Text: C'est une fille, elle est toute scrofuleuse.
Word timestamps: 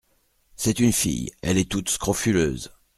C'est 0.55 0.79
une 0.79 0.93
fille, 0.93 1.29
elle 1.43 1.59
est 1.59 1.69
toute 1.69 1.87
scrofuleuse. 1.89 2.71